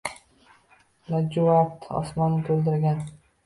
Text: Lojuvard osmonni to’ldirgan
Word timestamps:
Lojuvard 1.15 1.87
osmonni 2.03 2.43
to’ldirgan 2.51 3.09